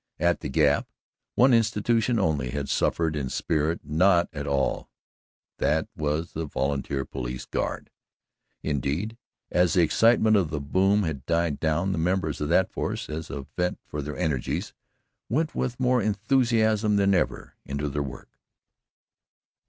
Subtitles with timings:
[0.19, 0.87] At the Gap,
[1.35, 7.05] one institution only had suffered in spirit not at all and that was the Volunteer
[7.05, 7.91] Police Guard.
[8.63, 9.15] Indeed,
[9.51, 13.29] as the excitement of the boom had died down, the members of that force, as
[13.29, 14.73] a vent for their energies,
[15.29, 18.39] went with more enthusiasm than ever into their work.